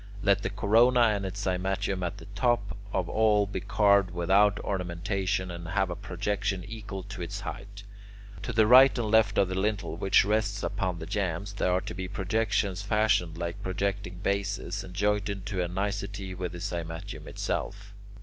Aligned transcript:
Let 0.23 0.41
the 0.41 0.49
corona 0.49 0.99
and 1.01 1.27
its 1.27 1.45
cymatium 1.45 2.01
at 2.01 2.17
the 2.17 2.25
top 2.33 2.75
of 2.91 3.07
all 3.07 3.45
be 3.45 3.59
carved 3.59 4.09
without 4.09 4.59
ornamentation, 4.61 5.51
and 5.51 5.67
have 5.67 5.91
a 5.91 5.95
projection 5.95 6.63
equal 6.63 7.03
to 7.03 7.21
its 7.21 7.41
height. 7.41 7.83
To 8.41 8.51
the 8.51 8.65
right 8.65 8.97
and 8.97 9.11
left 9.11 9.37
of 9.37 9.47
the 9.47 9.53
lintel, 9.53 9.95
which 9.97 10.25
rests 10.25 10.63
upon 10.63 10.97
the 10.97 11.05
jambs, 11.05 11.53
there 11.53 11.71
are 11.71 11.81
to 11.81 11.93
be 11.93 12.07
projections 12.07 12.81
fashioned 12.81 13.37
like 13.37 13.61
projecting 13.61 14.17
bases 14.23 14.83
and 14.83 14.95
jointed 14.95 15.45
to 15.45 15.61
a 15.63 15.67
nicety 15.67 16.33
with 16.33 16.53
the 16.53 16.61
cymatium 16.61 17.27
itself. 17.27 17.93